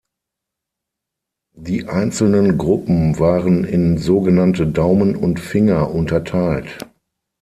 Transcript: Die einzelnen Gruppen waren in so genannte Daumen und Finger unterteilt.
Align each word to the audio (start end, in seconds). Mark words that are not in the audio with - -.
Die 1.55 1.87
einzelnen 1.87 2.57
Gruppen 2.57 3.19
waren 3.19 3.65
in 3.65 3.99
so 3.99 4.21
genannte 4.21 4.65
Daumen 4.65 5.15
und 5.15 5.39
Finger 5.39 5.91
unterteilt. 5.91 6.79